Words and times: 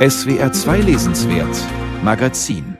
SWR 0.00 0.50
2 0.50 0.78
Lesenswert 0.78 1.54
Magazin 2.02 2.78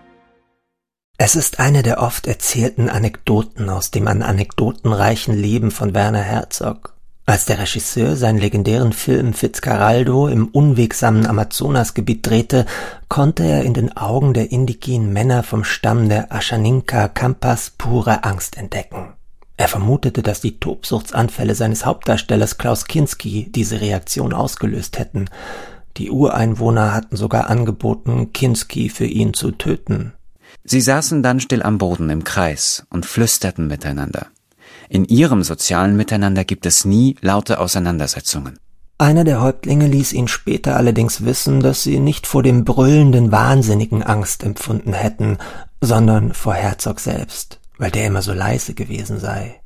Es 1.18 1.36
ist 1.36 1.60
eine 1.60 1.82
der 1.82 2.00
oft 2.00 2.26
erzählten 2.26 2.88
Anekdoten 2.88 3.68
aus 3.68 3.90
dem 3.90 4.08
an 4.08 4.22
Anekdoten 4.22 4.90
reichen 4.90 5.34
Leben 5.34 5.70
von 5.70 5.92
Werner 5.92 6.22
Herzog. 6.22 6.94
Als 7.26 7.44
der 7.44 7.58
Regisseur 7.58 8.16
seinen 8.16 8.38
legendären 8.38 8.94
Film 8.94 9.34
Fitzcarraldo 9.34 10.28
im 10.28 10.48
unwegsamen 10.48 11.26
Amazonasgebiet 11.26 12.26
drehte, 12.26 12.64
konnte 13.10 13.42
er 13.42 13.64
in 13.64 13.74
den 13.74 13.94
Augen 13.98 14.32
der 14.32 14.50
indigenen 14.50 15.12
Männer 15.12 15.42
vom 15.42 15.62
Stamm 15.62 16.08
der 16.08 16.32
Ashaninka 16.32 17.08
Kampas 17.08 17.68
pure 17.76 18.24
Angst 18.24 18.56
entdecken. 18.56 19.12
Er 19.58 19.68
vermutete, 19.68 20.22
dass 20.22 20.40
die 20.40 20.58
Tobsuchtsanfälle 20.58 21.54
seines 21.54 21.84
Hauptdarstellers 21.84 22.56
Klaus 22.56 22.86
Kinski 22.86 23.52
diese 23.54 23.82
Reaktion 23.82 24.32
ausgelöst 24.32 24.98
hätten. 24.98 25.28
Die 25.96 26.10
Ureinwohner 26.10 26.94
hatten 26.94 27.16
sogar 27.16 27.50
angeboten, 27.50 28.32
Kinski 28.32 28.88
für 28.88 29.06
ihn 29.06 29.34
zu 29.34 29.50
töten. 29.50 30.12
Sie 30.64 30.80
saßen 30.80 31.22
dann 31.22 31.40
still 31.40 31.62
am 31.62 31.78
Boden 31.78 32.10
im 32.10 32.24
Kreis 32.24 32.86
und 32.90 33.06
flüsterten 33.06 33.66
miteinander. 33.66 34.26
In 34.88 35.04
ihrem 35.04 35.42
sozialen 35.42 35.96
Miteinander 35.96 36.44
gibt 36.44 36.66
es 36.66 36.84
nie 36.84 37.16
laute 37.20 37.60
Auseinandersetzungen. 37.60 38.58
Einer 38.98 39.24
der 39.24 39.40
Häuptlinge 39.40 39.86
ließ 39.86 40.12
ihn 40.12 40.28
später 40.28 40.76
allerdings 40.76 41.24
wissen, 41.24 41.60
dass 41.60 41.82
sie 41.82 42.00
nicht 42.00 42.26
vor 42.26 42.42
dem 42.42 42.64
brüllenden 42.64 43.32
Wahnsinnigen 43.32 44.02
Angst 44.02 44.42
empfunden 44.42 44.92
hätten, 44.92 45.38
sondern 45.80 46.34
vor 46.34 46.54
Herzog 46.54 47.00
selbst 47.00 47.60
weil 47.80 47.90
der 47.90 48.06
immer 48.06 48.22
so 48.22 48.34
leise 48.34 48.74
gewesen 48.74 49.18
sei. 49.18 49.60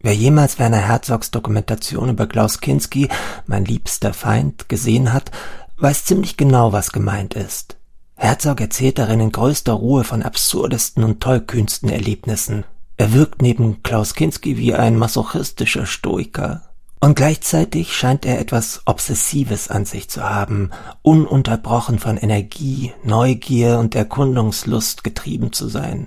Wer 0.00 0.14
jemals 0.14 0.58
Werner 0.60 0.86
Herzogs 0.86 1.32
Dokumentation 1.32 2.10
über 2.10 2.28
Klaus 2.28 2.60
Kinski, 2.60 3.08
mein 3.46 3.64
liebster 3.64 4.14
Feind, 4.14 4.68
gesehen 4.68 5.12
hat, 5.12 5.32
weiß 5.78 6.04
ziemlich 6.04 6.36
genau, 6.36 6.72
was 6.72 6.92
gemeint 6.92 7.34
ist. 7.34 7.76
Herzog 8.14 8.60
erzählt 8.60 8.98
darin 8.98 9.20
in 9.20 9.32
größter 9.32 9.74
Ruhe 9.74 10.04
von 10.04 10.22
absurdesten 10.22 11.04
und 11.04 11.20
tollkühnsten 11.20 11.90
Erlebnissen. 11.90 12.64
Er 12.96 13.12
wirkt 13.12 13.42
neben 13.42 13.82
Klaus 13.82 14.14
Kinski 14.14 14.56
wie 14.56 14.74
ein 14.74 14.96
masochistischer 14.96 15.84
Stoiker. 15.84 16.62
Und 16.98 17.14
gleichzeitig 17.14 17.94
scheint 17.94 18.24
er 18.24 18.40
etwas 18.40 18.82
Obsessives 18.86 19.68
an 19.68 19.84
sich 19.84 20.08
zu 20.08 20.22
haben, 20.22 20.70
ununterbrochen 21.02 21.98
von 21.98 22.16
Energie, 22.16 22.94
Neugier 23.04 23.78
und 23.78 23.94
Erkundungslust 23.94 25.04
getrieben 25.04 25.52
zu 25.52 25.68
sein. 25.68 26.06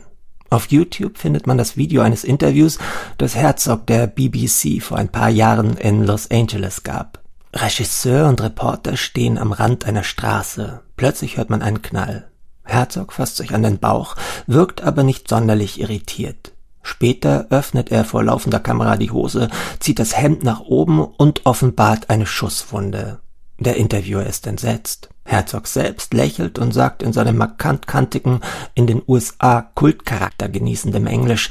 Auf 0.50 0.72
YouTube 0.72 1.20
findet 1.20 1.46
man 1.46 1.60
das 1.60 1.78
Video 1.78 2.02
eines 2.02 2.24
Interviews, 2.24 2.80
das 3.20 3.36
Herzog 3.36 3.86
der 3.86 4.08
BBC 4.08 4.82
vor 4.82 4.98
ein 4.98 5.10
paar 5.10 5.30
Jahren 5.30 5.78
in 5.78 6.04
Los 6.04 6.32
Angeles 6.32 6.82
gab. 6.82 7.19
Regisseur 7.54 8.28
und 8.28 8.42
Reporter 8.42 8.96
stehen 8.96 9.38
am 9.38 9.52
Rand 9.52 9.86
einer 9.86 10.04
Straße. 10.04 10.82
Plötzlich 10.98 11.38
hört 11.38 11.50
man 11.50 11.62
einen 11.62 11.82
Knall. 11.82 12.30
Herzog 12.64 13.14
fasst 13.14 13.38
sich 13.38 13.54
an 13.54 13.64
den 13.64 13.80
Bauch, 13.80 14.16
wirkt 14.46 14.82
aber 14.82 15.04
nicht 15.04 15.28
sonderlich 15.28 15.80
irritiert. 15.80 16.54
Später 16.84 17.48
öffnet 17.50 17.92
er 17.92 18.06
vor 18.06 18.24
laufender 18.24 18.60
Kamera 18.60 18.98
die 18.98 19.12
Hose, 19.12 19.50
zieht 19.80 20.00
das 20.00 20.16
Hemd 20.16 20.44
nach 20.44 20.62
oben 20.62 21.04
und 21.04 21.46
offenbart 21.46 22.10
eine 22.10 22.26
Schusswunde. 22.26 23.20
Der 23.58 23.76
Interviewer 23.76 24.26
ist 24.26 24.48
entsetzt. 24.48 25.10
Herzog 25.26 25.68
selbst 25.68 26.14
lächelt 26.14 26.58
und 26.60 26.72
sagt 26.72 27.04
in 27.04 27.14
seinem 27.14 27.38
markant-kantigen, 27.38 28.42
in 28.74 28.88
den 28.88 29.02
USA 29.08 29.62
Kultcharakter 29.62 30.50
genießendem 30.50 31.08
Englisch, 31.08 31.50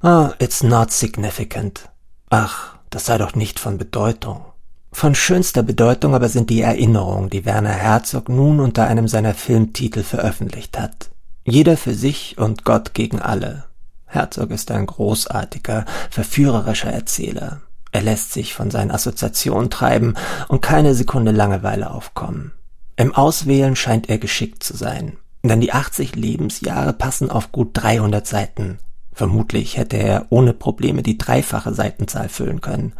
Ah, 0.00 0.32
it's 0.38 0.62
not 0.62 0.90
significant. 0.90 1.90
Ach, 2.30 2.76
das 2.88 3.06
sei 3.06 3.18
doch 3.18 3.34
nicht 3.34 3.60
von 3.60 3.76
Bedeutung. 3.76 4.49
Von 4.92 5.14
schönster 5.14 5.62
Bedeutung 5.62 6.14
aber 6.14 6.28
sind 6.28 6.50
die 6.50 6.60
Erinnerungen, 6.60 7.30
die 7.30 7.44
Werner 7.44 7.70
Herzog 7.70 8.28
nun 8.28 8.60
unter 8.60 8.86
einem 8.86 9.08
seiner 9.08 9.34
Filmtitel 9.34 10.02
veröffentlicht 10.02 10.78
hat. 10.78 11.10
Jeder 11.44 11.76
für 11.76 11.94
sich 11.94 12.36
und 12.38 12.64
Gott 12.64 12.92
gegen 12.92 13.20
alle. 13.20 13.64
Herzog 14.06 14.50
ist 14.50 14.70
ein 14.70 14.86
großartiger, 14.86 15.86
verführerischer 16.10 16.90
Erzähler. 16.90 17.60
Er 17.92 18.02
lässt 18.02 18.32
sich 18.32 18.54
von 18.54 18.70
seinen 18.70 18.90
Assoziationen 18.90 19.70
treiben 19.70 20.14
und 20.48 20.62
keine 20.62 20.94
Sekunde 20.94 21.32
Langeweile 21.32 21.90
aufkommen. 21.90 22.52
Im 22.96 23.14
Auswählen 23.14 23.76
scheint 23.76 24.10
er 24.10 24.18
geschickt 24.18 24.62
zu 24.62 24.76
sein, 24.76 25.16
denn 25.42 25.60
die 25.60 25.72
80 25.72 26.16
Lebensjahre 26.16 26.92
passen 26.92 27.30
auf 27.30 27.52
gut 27.52 27.70
300 27.72 28.26
Seiten. 28.26 28.78
Vermutlich 29.12 29.76
hätte 29.76 29.96
er 29.96 30.26
ohne 30.30 30.52
Probleme 30.52 31.02
die 31.02 31.18
dreifache 31.18 31.72
Seitenzahl 31.74 32.28
füllen 32.28 32.60
können. 32.60 32.92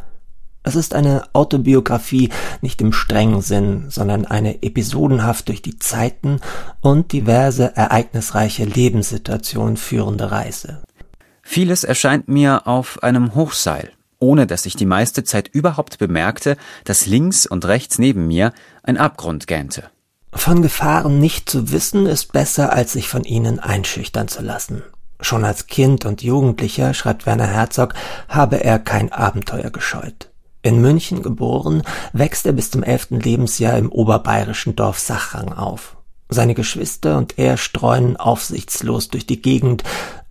Es 0.62 0.76
ist 0.76 0.94
eine 0.94 1.24
Autobiografie 1.32 2.28
nicht 2.60 2.82
im 2.82 2.92
strengen 2.92 3.40
Sinn, 3.40 3.86
sondern 3.88 4.26
eine 4.26 4.62
episodenhaft 4.62 5.48
durch 5.48 5.62
die 5.62 5.78
Zeiten 5.78 6.40
und 6.82 7.12
diverse 7.12 7.74
ereignisreiche 7.76 8.64
Lebenssituationen 8.64 9.78
führende 9.78 10.30
Reise. 10.30 10.82
Vieles 11.42 11.82
erscheint 11.82 12.28
mir 12.28 12.66
auf 12.66 13.02
einem 13.02 13.34
Hochseil, 13.34 13.90
ohne 14.18 14.46
dass 14.46 14.66
ich 14.66 14.76
die 14.76 14.86
meiste 14.86 15.24
Zeit 15.24 15.48
überhaupt 15.48 15.98
bemerkte, 15.98 16.56
dass 16.84 17.06
links 17.06 17.46
und 17.46 17.64
rechts 17.64 17.98
neben 17.98 18.26
mir 18.26 18.52
ein 18.82 18.98
Abgrund 18.98 19.46
gähnte. 19.46 19.84
Von 20.32 20.62
Gefahren 20.62 21.18
nicht 21.18 21.48
zu 21.48 21.72
wissen, 21.72 22.06
ist 22.06 22.32
besser, 22.32 22.72
als 22.72 22.92
sich 22.92 23.08
von 23.08 23.24
ihnen 23.24 23.58
einschüchtern 23.58 24.28
zu 24.28 24.42
lassen. 24.42 24.82
Schon 25.20 25.44
als 25.44 25.66
Kind 25.66 26.04
und 26.04 26.22
Jugendlicher, 26.22 26.94
schreibt 26.94 27.26
Werner 27.26 27.46
Herzog, 27.46 27.94
habe 28.28 28.62
er 28.62 28.78
kein 28.78 29.10
Abenteuer 29.12 29.70
gescheut. 29.70 30.29
In 30.62 30.80
München 30.80 31.22
geboren, 31.22 31.82
wächst 32.12 32.44
er 32.44 32.52
bis 32.52 32.70
zum 32.70 32.82
elften 32.82 33.18
Lebensjahr 33.18 33.78
im 33.78 33.90
oberbayerischen 33.90 34.76
Dorf 34.76 34.98
Sachrang 34.98 35.52
auf. 35.52 35.96
Seine 36.28 36.54
Geschwister 36.54 37.16
und 37.18 37.38
er 37.38 37.56
streuen 37.56 38.16
aufsichtslos 38.16 39.08
durch 39.08 39.26
die 39.26 39.42
Gegend. 39.42 39.82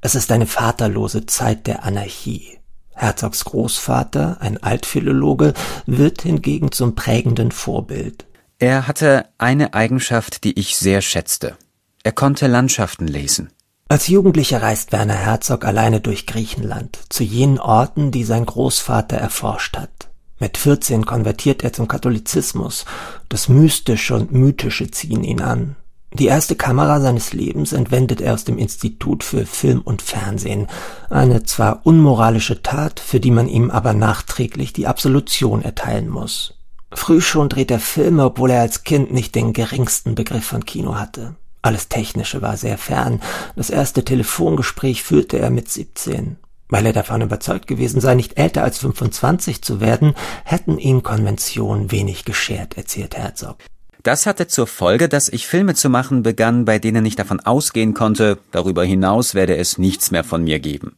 Es 0.01 0.15
ist 0.15 0.31
eine 0.31 0.45
vaterlose 0.45 1.25
Zeit 1.25 1.67
der 1.67 1.83
Anarchie. 1.83 2.59
Herzogs 2.93 3.45
Großvater, 3.45 4.37
ein 4.39 4.61
Altphilologe, 4.61 5.53
wird 5.85 6.21
hingegen 6.21 6.71
zum 6.71 6.95
prägenden 6.95 7.51
Vorbild. 7.51 8.25
Er 8.59 8.87
hatte 8.87 9.29
eine 9.37 9.73
Eigenschaft, 9.73 10.43
die 10.43 10.59
ich 10.59 10.77
sehr 10.77 11.01
schätzte. 11.01 11.55
Er 12.03 12.11
konnte 12.11 12.47
Landschaften 12.47 13.07
lesen. 13.07 13.51
Als 13.87 14.07
Jugendlicher 14.07 14.61
reist 14.61 14.91
Werner 14.91 15.15
Herzog 15.15 15.65
alleine 15.65 15.99
durch 15.99 16.27
Griechenland, 16.27 16.99
zu 17.09 17.23
jenen 17.23 17.59
Orten, 17.59 18.11
die 18.11 18.23
sein 18.23 18.45
Großvater 18.45 19.17
erforscht 19.17 19.77
hat. 19.77 20.08
Mit 20.39 20.57
14 20.57 21.05
konvertiert 21.05 21.63
er 21.63 21.73
zum 21.73 21.87
Katholizismus. 21.87 22.85
Das 23.27 23.49
Mystische 23.49 24.15
und 24.15 24.31
Mythische 24.31 24.89
ziehen 24.89 25.23
ihn 25.23 25.41
an. 25.41 25.75
Die 26.13 26.25
erste 26.25 26.55
Kamera 26.55 27.01
seines 27.01 27.33
Lebens 27.33 27.71
entwendet 27.71 28.19
er 28.19 28.33
aus 28.33 28.43
dem 28.43 28.57
Institut 28.57 29.23
für 29.23 29.45
Film 29.45 29.81
und 29.81 30.01
Fernsehen, 30.01 30.67
eine 31.09 31.43
zwar 31.43 31.85
unmoralische 31.85 32.63
Tat, 32.63 32.99
für 32.99 33.19
die 33.19 33.31
man 33.31 33.47
ihm 33.47 33.69
aber 33.69 33.93
nachträglich 33.93 34.73
die 34.73 34.87
Absolution 34.87 35.61
erteilen 35.61 36.09
muss. 36.09 36.55
Früh 36.91 37.21
schon 37.21 37.49
dreht 37.49 37.69
er 37.69 37.79
Filme, 37.79 38.25
obwohl 38.25 38.49
er 38.49 38.61
als 38.61 38.83
Kind 38.83 39.11
nicht 39.11 39.35
den 39.35 39.53
geringsten 39.53 40.15
Begriff 40.15 40.45
von 40.45 40.65
Kino 40.65 40.95
hatte. 40.95 41.35
Alles 41.61 41.89
Technische 41.89 42.41
war 42.41 42.57
sehr 42.57 42.77
fern. 42.77 43.21
Das 43.55 43.69
erste 43.69 44.03
Telefongespräch 44.03 45.03
führte 45.03 45.37
er 45.37 45.51
mit 45.51 45.69
17. 45.69 46.37
Weil 46.69 46.85
er 46.85 46.93
davon 46.93 47.21
überzeugt 47.21 47.67
gewesen 47.67 47.99
sei, 47.99 48.15
nicht 48.15 48.37
älter 48.37 48.63
als 48.63 48.77
25 48.77 49.61
zu 49.63 49.81
werden, 49.81 50.13
hätten 50.45 50.77
ihn 50.77 51.03
Konventionen 51.03 51.91
wenig 51.91 52.25
geschert, 52.25 52.77
erzählt 52.77 53.17
Herzog. 53.17 53.57
Das 54.03 54.25
hatte 54.25 54.47
zur 54.47 54.67
Folge, 54.67 55.09
dass 55.09 55.27
ich 55.27 55.47
Filme 55.47 55.75
zu 55.75 55.89
machen 55.89 56.23
begann, 56.23 56.63
bei 56.63 56.79
denen 56.79 57.05
ich 57.05 57.17
davon 57.17 57.41
ausgehen 57.41 57.93
konnte, 57.93 58.37
darüber 58.51 58.85
hinaus 58.85 59.33
werde 59.35 59.57
es 59.57 59.77
nichts 59.77 60.11
mehr 60.11 60.23
von 60.23 60.43
mir 60.43 60.59
geben. 60.59 60.95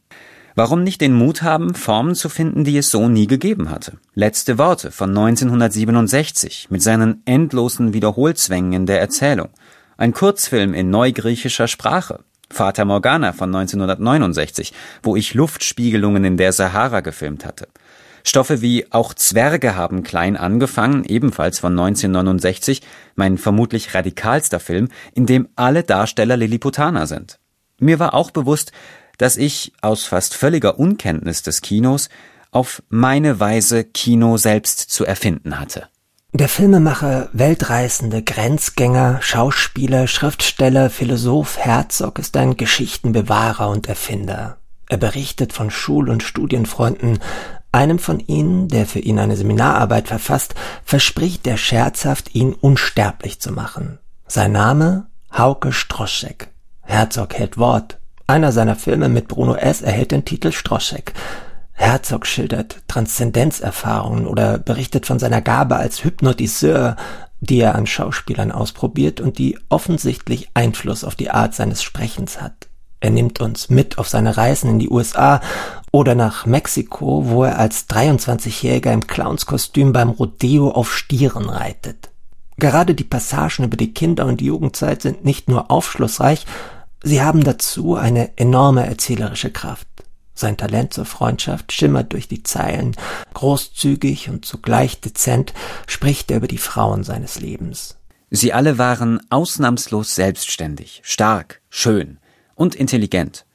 Warum 0.54 0.84
nicht 0.84 1.00
den 1.00 1.14
Mut 1.14 1.42
haben, 1.42 1.74
Formen 1.74 2.14
zu 2.14 2.28
finden, 2.28 2.64
die 2.64 2.76
es 2.76 2.90
so 2.90 3.08
nie 3.08 3.26
gegeben 3.26 3.70
hatte? 3.70 3.98
Letzte 4.14 4.58
Worte 4.58 4.90
von 4.90 5.10
1967 5.10 6.68
mit 6.70 6.82
seinen 6.82 7.22
endlosen 7.24 7.94
Wiederholzwängen 7.94 8.74
in 8.74 8.86
der 8.86 9.00
Erzählung. 9.00 9.48
Ein 9.96 10.12
Kurzfilm 10.12 10.74
in 10.74 10.90
neugriechischer 10.90 11.68
Sprache. 11.68 12.20
Vater 12.52 12.84
Morgana 12.84 13.32
von 13.32 13.54
1969, 13.54 14.72
wo 15.02 15.16
ich 15.16 15.34
Luftspiegelungen 15.34 16.24
in 16.24 16.36
der 16.36 16.52
Sahara 16.52 17.00
gefilmt 17.00 17.44
hatte. 17.44 17.68
Stoffe 18.24 18.60
wie 18.60 18.90
Auch 18.92 19.14
Zwerge 19.14 19.74
haben 19.74 20.02
klein 20.02 20.36
angefangen, 20.36 21.04
ebenfalls 21.04 21.58
von 21.58 21.72
1969, 21.72 22.82
mein 23.16 23.36
vermutlich 23.36 23.94
radikalster 23.94 24.60
Film, 24.60 24.88
in 25.14 25.26
dem 25.26 25.48
alle 25.56 25.82
Darsteller 25.82 26.36
Lilliputaner 26.36 27.06
sind. 27.06 27.38
Mir 27.78 27.98
war 27.98 28.14
auch 28.14 28.30
bewusst, 28.30 28.72
dass 29.18 29.36
ich, 29.36 29.72
aus 29.82 30.04
fast 30.04 30.34
völliger 30.34 30.78
Unkenntnis 30.78 31.42
des 31.42 31.62
Kinos, 31.62 32.08
auf 32.50 32.82
meine 32.88 33.40
Weise 33.40 33.84
Kino 33.84 34.36
selbst 34.36 34.78
zu 34.78 35.04
erfinden 35.04 35.58
hatte. 35.58 35.88
Der 36.34 36.48
Filmemacher, 36.48 37.28
Weltreisende, 37.34 38.22
Grenzgänger, 38.22 39.20
Schauspieler, 39.20 40.06
Schriftsteller, 40.06 40.88
Philosoph 40.88 41.58
Herzog 41.58 42.18
ist 42.18 42.38
ein 42.38 42.56
Geschichtenbewahrer 42.56 43.68
und 43.68 43.86
Erfinder. 43.86 44.56
Er 44.88 44.96
berichtet 44.96 45.52
von 45.52 45.70
Schul- 45.70 46.08
und 46.08 46.22
Studienfreunden, 46.22 47.18
einem 47.70 47.98
von 47.98 48.18
ihnen, 48.18 48.68
der 48.68 48.86
für 48.86 49.00
ihn 49.00 49.18
eine 49.18 49.36
Seminararbeit 49.36 50.08
verfasst, 50.08 50.54
verspricht 50.86 51.46
er 51.46 51.58
scherzhaft, 51.58 52.34
ihn 52.34 52.54
unsterblich 52.54 53.38
zu 53.38 53.52
machen. 53.52 53.98
Sein 54.26 54.52
Name 54.52 55.08
Hauke 55.36 55.70
Stroschek. 55.70 56.48
Herzog 56.80 57.34
hält 57.34 57.58
Wort. 57.58 57.98
Einer 58.26 58.52
seiner 58.52 58.76
Filme 58.76 59.10
mit 59.10 59.28
Bruno 59.28 59.54
S. 59.54 59.82
erhält 59.82 60.12
den 60.12 60.24
Titel 60.24 60.52
Stroschek. 60.52 61.12
Herzog 61.72 62.26
schildert 62.26 62.82
Transzendenzerfahrungen 62.88 64.26
oder 64.26 64.58
berichtet 64.58 65.06
von 65.06 65.18
seiner 65.18 65.40
Gabe 65.40 65.76
als 65.76 66.04
Hypnotiseur, 66.04 66.96
die 67.40 67.60
er 67.60 67.74
an 67.74 67.86
Schauspielern 67.86 68.52
ausprobiert 68.52 69.20
und 69.20 69.38
die 69.38 69.58
offensichtlich 69.68 70.50
Einfluss 70.54 71.02
auf 71.02 71.16
die 71.16 71.30
Art 71.30 71.54
seines 71.54 71.82
Sprechens 71.82 72.40
hat. 72.40 72.68
Er 73.00 73.10
nimmt 73.10 73.40
uns 73.40 73.68
mit 73.68 73.98
auf 73.98 74.08
seine 74.08 74.36
Reisen 74.36 74.70
in 74.70 74.78
die 74.78 74.88
USA 74.88 75.40
oder 75.90 76.14
nach 76.14 76.46
Mexiko, 76.46 77.24
wo 77.26 77.42
er 77.42 77.58
als 77.58 77.88
23-Jähriger 77.88 78.92
im 78.92 79.06
Clownskostüm 79.08 79.92
beim 79.92 80.10
Rodeo 80.10 80.70
auf 80.70 80.94
Stieren 80.94 81.48
reitet. 81.48 82.10
Gerade 82.58 82.94
die 82.94 83.02
Passagen 83.02 83.64
über 83.64 83.76
die 83.76 83.92
Kinder- 83.92 84.26
und 84.26 84.40
Jugendzeit 84.40 85.02
sind 85.02 85.24
nicht 85.24 85.48
nur 85.48 85.72
aufschlussreich, 85.72 86.46
sie 87.02 87.22
haben 87.22 87.42
dazu 87.42 87.96
eine 87.96 88.38
enorme 88.38 88.86
erzählerische 88.86 89.50
Kraft. 89.50 89.88
Sein 90.42 90.56
Talent 90.56 90.92
zur 90.92 91.04
Freundschaft 91.04 91.70
schimmert 91.70 92.12
durch 92.12 92.26
die 92.26 92.42
Zeilen. 92.42 92.96
Großzügig 93.32 94.28
und 94.28 94.44
zugleich 94.44 95.00
dezent 95.00 95.54
spricht 95.86 96.32
er 96.32 96.38
über 96.38 96.48
die 96.48 96.58
Frauen 96.58 97.04
seines 97.04 97.38
Lebens. 97.40 97.96
Sie 98.28 98.52
alle 98.52 98.76
waren 98.76 99.20
ausnahmslos 99.30 100.16
selbstständig, 100.16 101.00
stark, 101.04 101.60
schön 101.70 102.18
und 102.56 102.74
intelligent. 102.74 103.46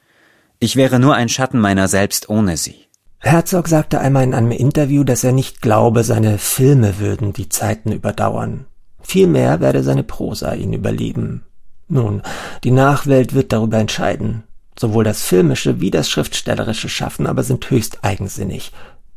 Ich 0.60 0.78
wäre 0.78 0.98
nur 0.98 1.14
ein 1.16 1.28
Schatten 1.28 1.60
meiner 1.60 1.90
selbst 1.90 2.30
ohne 2.30 2.56
sie. 2.56 2.86
Herzog 3.20 3.68
sagte 3.68 4.00
einmal 4.00 4.24
in 4.24 4.34
einem 4.34 4.52
Interview, 4.52 5.04
dass 5.04 5.26
er 5.26 5.34
nicht 5.34 5.62
glaube, 5.62 6.06
seine 6.06 6.38
Filme 6.38 7.00
würden 7.00 7.34
die 7.34 7.50
Zeiten 7.50 7.92
überdauern. 7.92 8.66
Vielmehr 9.02 9.60
werde 9.60 9.84
seine 9.84 10.04
Prosa 10.04 10.54
ihn 10.54 10.72
überleben. 10.72 11.44
Nun, 11.90 12.22
die 12.64 12.72
Nachwelt 12.72 13.34
wird 13.34 13.52
darüber 13.52 13.78
entscheiden. 13.78 14.47
Sowohl 14.80 15.04
das 15.04 15.24
filmische 15.24 15.82
wie 15.82 15.92
das 15.92 16.10
schriftstellerische 16.10 16.90
Schaffen 16.90 17.28
aber 17.28 17.44
sind 17.44 17.70
höchst 17.70 18.04
eigensinnig. 18.04 18.72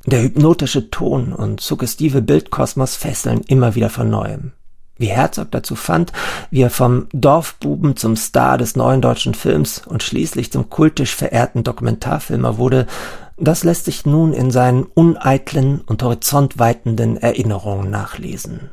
Der 0.06 0.22
hypnotische 0.22 0.90
Ton 0.90 1.32
und 1.32 1.60
suggestive 1.60 2.22
Bildkosmos 2.22 2.96
fesseln 2.96 3.42
immer 3.46 3.74
wieder 3.74 3.90
von 3.90 4.08
neuem. 4.08 4.52
Wie 4.96 5.06
Herzog 5.06 5.50
dazu 5.50 5.76
fand, 5.76 6.12
wie 6.50 6.62
er 6.62 6.70
vom 6.70 7.08
Dorfbuben 7.12 7.96
zum 7.96 8.16
Star 8.16 8.58
des 8.58 8.76
neuen 8.76 9.00
deutschen 9.00 9.34
Films 9.34 9.82
und 9.86 10.02
schließlich 10.02 10.52
zum 10.52 10.68
kultisch 10.68 11.14
verehrten 11.14 11.64
Dokumentarfilmer 11.64 12.58
wurde, 12.58 12.86
das 13.38 13.64
lässt 13.64 13.86
sich 13.86 14.04
nun 14.04 14.34
in 14.34 14.50
seinen 14.50 14.84
uneitlen 14.84 15.80
und 15.80 16.02
horizontweitenden 16.02 17.16
Erinnerungen 17.16 17.90
nachlesen. 17.90 18.70